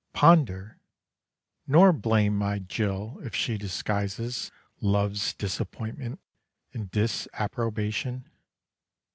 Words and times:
Ponder! 0.13 0.79
Nor 1.67 1.93
blame 1.93 2.35
my 2.35 2.57
Jill 2.57 3.19
if 3.23 3.35
she 3.35 3.55
disguises 3.59 4.51
Love's 4.79 5.35
disappointment 5.35 6.19
in 6.71 6.89
disapprobation. 6.91 8.27